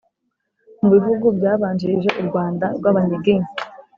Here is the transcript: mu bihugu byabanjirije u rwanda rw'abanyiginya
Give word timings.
mu 0.79 0.87
bihugu 0.95 1.25
byabanjirije 1.37 2.09
u 2.21 2.23
rwanda 2.27 2.65
rw'abanyiginya 2.77 3.47